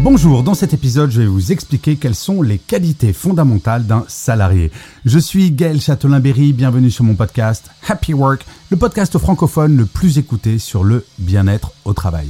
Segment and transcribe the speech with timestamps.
[0.00, 4.70] Bonjour, dans cet épisode, je vais vous expliquer quelles sont les qualités fondamentales d'un salarié.
[5.04, 10.16] Je suis Gaël Châtelain-Berry, bienvenue sur mon podcast Happy Work, le podcast francophone le plus
[10.16, 12.28] écouté sur le bien-être au travail.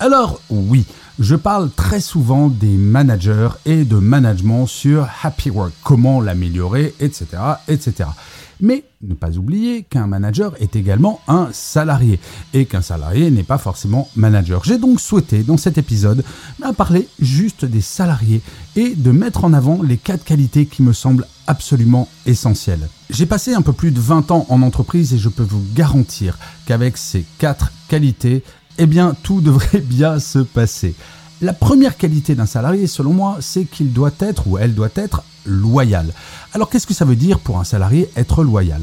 [0.00, 0.86] Alors oui,
[1.18, 7.26] je parle très souvent des managers et de management sur Happy Work, comment l'améliorer, etc.,
[7.68, 8.08] etc.
[8.62, 12.20] Mais ne pas oublier qu'un manager est également un salarié
[12.54, 14.62] et qu'un salarié n'est pas forcément manager.
[14.64, 16.24] J'ai donc souhaité dans cet épisode
[16.60, 18.40] bah, parler juste des salariés
[18.76, 22.88] et de mettre en avant les quatre qualités qui me semblent absolument essentielles.
[23.10, 26.38] J'ai passé un peu plus de 20 ans en entreprise et je peux vous garantir
[26.64, 28.44] qu'avec ces quatre qualités,
[28.78, 30.94] eh bien tout devrait bien se passer.
[31.42, 35.24] La première qualité d'un salarié, selon moi, c'est qu'il doit être ou elle doit être
[35.44, 36.12] loyal.
[36.52, 38.82] Alors qu'est-ce que ça veut dire pour un salarié être loyal?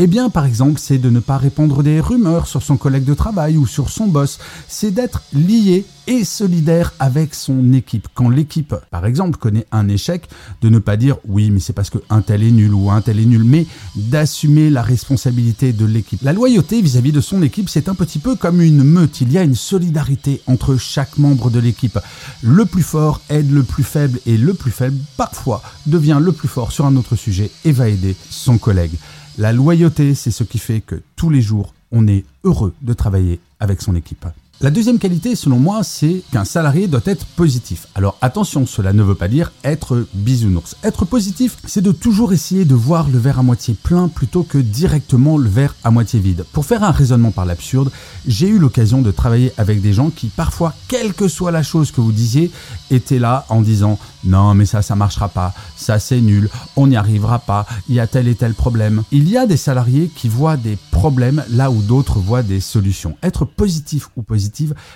[0.00, 3.14] Eh bien, par exemple, c'est de ne pas répandre des rumeurs sur son collègue de
[3.14, 4.40] travail ou sur son boss.
[4.66, 8.08] C'est d'être lié et solidaire avec son équipe.
[8.12, 10.28] Quand l'équipe, par exemple, connaît un échec,
[10.62, 13.00] de ne pas dire oui, mais c'est parce que un tel est nul ou un
[13.02, 16.22] tel est nul, mais d'assumer la responsabilité de l'équipe.
[16.22, 19.20] La loyauté vis-à-vis de son équipe, c'est un petit peu comme une meute.
[19.20, 22.00] Il y a une solidarité entre chaque membre de l'équipe.
[22.42, 26.48] Le plus fort aide le plus faible et le plus faible, parfois, devient le plus
[26.48, 28.96] fort sur un autre sujet et va aider son collègue.
[29.36, 33.40] La loyauté, c'est ce qui fait que tous les jours, on est heureux de travailler
[33.58, 34.26] avec son équipe.
[34.60, 37.88] La deuxième qualité, selon moi, c'est qu'un salarié doit être positif.
[37.94, 40.76] Alors attention, cela ne veut pas dire être bisounours.
[40.84, 44.56] Être positif, c'est de toujours essayer de voir le verre à moitié plein plutôt que
[44.56, 46.44] directement le verre à moitié vide.
[46.52, 47.90] Pour faire un raisonnement par l'absurde,
[48.26, 51.90] j'ai eu l'occasion de travailler avec des gens qui, parfois, quelle que soit la chose
[51.90, 52.50] que vous disiez,
[52.90, 56.96] étaient là en disant non mais ça ça marchera pas, ça c'est nul, on n'y
[56.96, 59.02] arrivera pas, il y a tel et tel problème.
[59.12, 63.16] Il y a des salariés qui voient des problèmes là où d'autres voient des solutions.
[63.22, 64.22] Être positif ou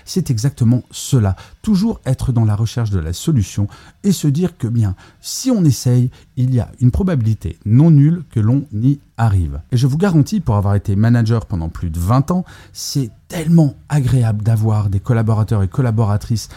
[0.04, 1.36] c'est exactement cela.
[1.62, 3.68] Toujours être dans la recherche de la solution
[4.04, 8.24] et se dire que bien, si on essaye, il y a une probabilité non nulle
[8.30, 9.60] que l'on y arrive.
[9.72, 13.74] Et je vous garantis, pour avoir été manager pendant plus de 20 ans, c'est tellement
[13.88, 16.48] agréable d'avoir des collaborateurs et collaboratrices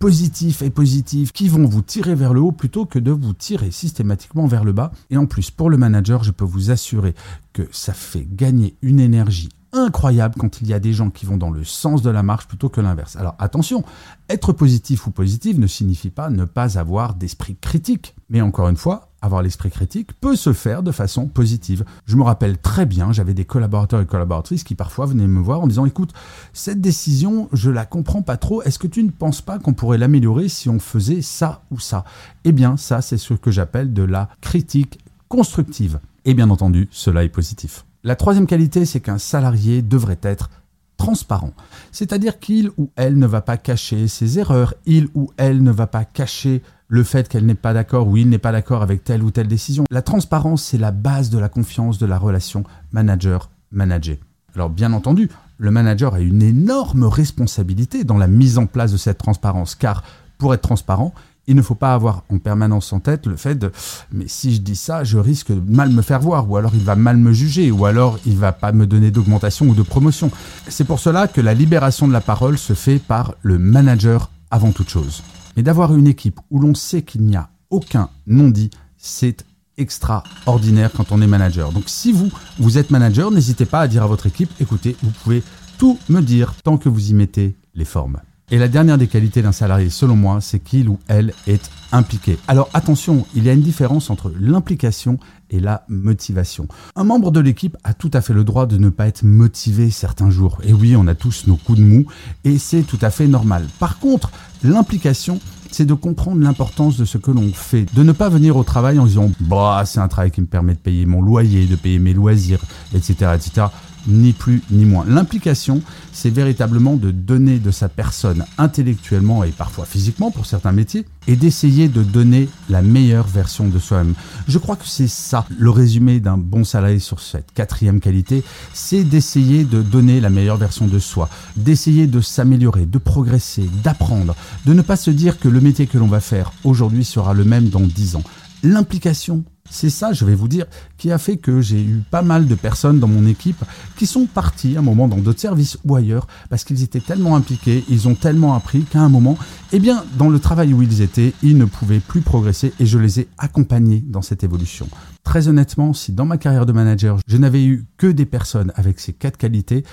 [0.00, 3.70] positifs et positifs qui vont vous tirer vers le haut plutôt que de vous tirer
[3.70, 4.92] systématiquement vers le bas.
[5.10, 7.14] Et en plus, pour le manager, je peux vous assurer
[7.52, 11.36] que ça fait gagner une énergie incroyable quand il y a des gens qui vont
[11.36, 13.16] dans le sens de la marche plutôt que l'inverse.
[13.16, 13.84] Alors attention,
[14.28, 18.14] être positif ou positive ne signifie pas ne pas avoir d'esprit critique.
[18.28, 21.84] Mais encore une fois, avoir l'esprit critique peut se faire de façon positive.
[22.06, 25.60] Je me rappelle très bien, j'avais des collaborateurs et collaboratrices qui parfois venaient me voir
[25.60, 26.12] en disant écoute,
[26.52, 29.98] cette décision, je la comprends pas trop, est-ce que tu ne penses pas qu'on pourrait
[29.98, 32.04] l'améliorer si on faisait ça ou ça?
[32.44, 34.98] Eh bien, ça, c'est ce que j'appelle de la critique
[35.28, 36.00] constructive.
[36.24, 37.84] Et bien entendu, cela est positif.
[38.02, 40.48] La troisième qualité, c'est qu'un salarié devrait être
[40.96, 41.52] transparent.
[41.92, 45.86] C'est-à-dire qu'il ou elle ne va pas cacher ses erreurs, il ou elle ne va
[45.86, 49.22] pas cacher le fait qu'elle n'est pas d'accord ou il n'est pas d'accord avec telle
[49.22, 49.84] ou telle décision.
[49.90, 54.16] La transparence, c'est la base de la confiance de la relation manager-manager.
[54.54, 58.96] Alors bien entendu, le manager a une énorme responsabilité dans la mise en place de
[58.96, 60.02] cette transparence, car
[60.38, 61.14] pour être transparent,
[61.50, 63.72] il ne faut pas avoir en permanence en tête le fait de
[64.12, 66.84] mais si je dis ça, je risque de mal me faire voir, ou alors il
[66.84, 70.30] va mal me juger, ou alors il va pas me donner d'augmentation ou de promotion.
[70.68, 74.70] C'est pour cela que la libération de la parole se fait par le manager avant
[74.70, 75.24] toute chose.
[75.56, 79.44] Mais d'avoir une équipe où l'on sait qu'il n'y a aucun non-dit, c'est
[79.76, 81.72] extraordinaire quand on est manager.
[81.72, 82.30] Donc si vous,
[82.60, 85.42] vous êtes manager, n'hésitez pas à dire à votre équipe, écoutez, vous pouvez
[85.78, 88.20] tout me dire tant que vous y mettez les formes.
[88.52, 92.36] Et la dernière des qualités d'un salarié, selon moi, c'est qu'il ou elle est impliqué.
[92.48, 95.18] Alors attention, il y a une différence entre l'implication
[95.50, 96.66] et la motivation.
[96.96, 99.90] Un membre de l'équipe a tout à fait le droit de ne pas être motivé
[99.90, 100.58] certains jours.
[100.64, 102.06] Et oui, on a tous nos coups de mou,
[102.44, 103.66] et c'est tout à fait normal.
[103.78, 104.32] Par contre,
[104.64, 105.38] l'implication,
[105.70, 108.98] c'est de comprendre l'importance de ce que l'on fait, de ne pas venir au travail
[108.98, 111.98] en disant bah c'est un travail qui me permet de payer mon loyer, de payer
[111.98, 112.60] mes loisirs,
[112.94, 113.66] etc., etc.
[114.06, 115.04] ni plus ni moins.
[115.06, 115.82] L'implication,
[116.12, 121.36] c'est véritablement de donner de sa personne intellectuellement et parfois physiquement pour certains métiers, et
[121.36, 124.14] d'essayer de donner la meilleure version de soi-même.
[124.48, 128.42] Je crois que c'est ça le résumé d'un bon salarié sur cette quatrième qualité,
[128.72, 134.34] c'est d'essayer de donner la meilleure version de soi, d'essayer de s'améliorer, de progresser, d'apprendre,
[134.66, 137.44] de ne pas se dire que le métier que l'on va faire aujourd'hui sera le
[137.44, 138.24] même dans dix ans.
[138.62, 140.66] L'implication c'est ça, je vais vous dire,
[140.98, 143.64] qui a fait que j'ai eu pas mal de personnes dans mon équipe
[143.96, 147.84] qui sont partis un moment dans d'autres services ou ailleurs parce qu'ils étaient tellement impliqués,
[147.88, 149.38] ils ont tellement appris qu'à un moment,
[149.72, 152.98] eh bien, dans le travail où ils étaient, ils ne pouvaient plus progresser et je
[152.98, 154.88] les ai accompagnés dans cette évolution.
[155.22, 158.98] Très honnêtement, si dans ma carrière de manager, je n'avais eu que des personnes avec
[158.98, 159.84] ces quatre qualités,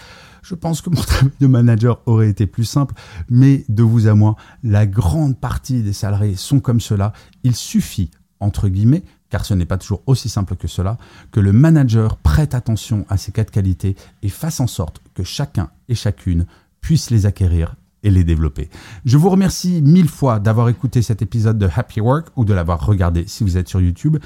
[0.42, 2.96] je pense que mon travail de manager aurait été plus simple,
[3.30, 7.14] mais de vous à moi, la grande partie des salariés sont comme cela.
[7.44, 10.98] Il suffit, entre guillemets, car ce n'est pas toujours aussi simple que cela,
[11.32, 15.70] que le manager prête attention à ces quatre qualités et fasse en sorte que chacun
[15.90, 16.46] et chacune
[16.82, 18.70] puisse les acquérir et les développer.
[19.06, 22.86] Je vous remercie mille fois d'avoir écouté cet épisode de Happy Work ou de l'avoir
[22.86, 24.18] regardé si vous êtes sur YouTube.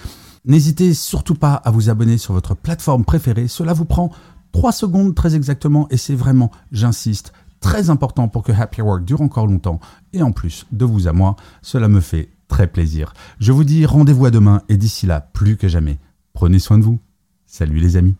[0.46, 4.12] N'hésitez surtout pas à vous abonner sur votre plateforme préférée, cela vous prend
[4.52, 7.32] 3 secondes très exactement et c'est vraiment, j'insiste,
[7.62, 9.80] très important pour que Happy Work dure encore longtemps
[10.14, 13.14] et en plus de vous à moi, cela me fait très plaisir.
[13.40, 16.00] Je vous dis rendez-vous à demain et d'ici là, plus que jamais,
[16.34, 17.00] prenez soin de vous.
[17.46, 18.16] Salut les amis.